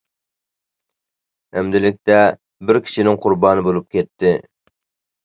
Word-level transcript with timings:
ئەمدىلىكتە 1.61 2.17
بىر 2.71 2.79
كېچىنىڭ 2.87 3.21
قۇربانى 3.27 3.67
بولۇپ 3.69 3.93
كەتتى. 3.97 4.33